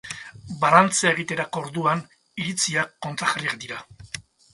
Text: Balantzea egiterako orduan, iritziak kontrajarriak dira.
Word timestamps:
Balantzea 0.61 1.09
egiterako 1.11 1.61
orduan, 1.65 2.01
iritziak 2.45 2.95
kontrajarriak 3.07 3.61
dira. 3.67 3.79